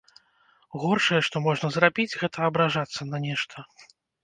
[0.83, 3.57] Горшае, што можна зрабіць, гэта абражацца на нешта.